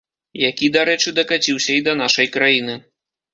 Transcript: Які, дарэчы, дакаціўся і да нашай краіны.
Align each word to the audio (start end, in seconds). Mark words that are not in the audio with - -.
Які, 0.49 0.69
дарэчы, 0.77 1.13
дакаціўся 1.19 1.71
і 1.81 1.85
да 1.89 1.93
нашай 2.01 2.31
краіны. 2.39 2.79